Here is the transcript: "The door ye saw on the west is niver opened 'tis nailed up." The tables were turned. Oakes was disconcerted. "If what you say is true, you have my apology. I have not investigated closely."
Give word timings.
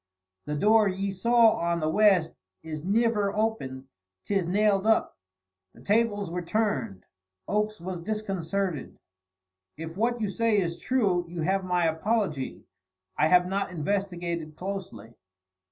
"The 0.45 0.55
door 0.55 0.87
ye 0.87 1.11
saw 1.11 1.57
on 1.59 1.79
the 1.79 1.87
west 1.87 2.33
is 2.63 2.83
niver 2.83 3.31
opened 3.35 3.85
'tis 4.25 4.47
nailed 4.47 4.87
up." 4.87 5.15
The 5.75 5.81
tables 5.83 6.31
were 6.31 6.41
turned. 6.41 7.05
Oakes 7.47 7.79
was 7.79 8.01
disconcerted. 8.01 8.97
"If 9.77 9.97
what 9.97 10.19
you 10.19 10.27
say 10.27 10.57
is 10.57 10.79
true, 10.79 11.27
you 11.29 11.43
have 11.43 11.63
my 11.63 11.85
apology. 11.85 12.63
I 13.15 13.27
have 13.27 13.45
not 13.47 13.69
investigated 13.69 14.55
closely." 14.55 15.13